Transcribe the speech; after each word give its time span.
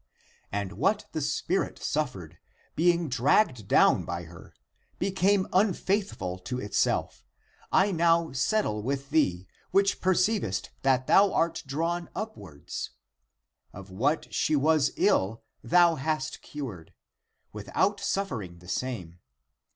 And 0.51 0.71
what 0.71 1.05
the 1.11 1.21
spirit 1.21 1.77
suffered, 1.77 2.39
being 2.75 3.07
dragged 3.07 3.67
down 3.67 4.03
by 4.03 4.23
her, 4.23 4.55
be 4.97 5.11
came 5.11 5.45
unfaithful 5.53 6.39
to 6.39 6.59
itself, 6.59 7.23
I 7.71 7.91
now 7.91 8.31
settle 8.31 8.81
with 8.81 9.11
thee, 9.11 9.45
which 9.69 10.01
perceivest 10.01 10.69
that 10.81 11.05
thou 11.05 11.31
art 11.31 11.61
drawn 11.67 12.09
upwards. 12.15 12.89
Of 13.73 13.91
what 13.91 14.33
she 14.33 14.55
was 14.55 14.91
ill 14.95 15.43
thou 15.63 15.93
hast 15.97 16.41
cured, 16.41 16.95
without 17.53 17.99
suffering 17.99 18.57
the 18.57 18.69
same. 18.69 19.19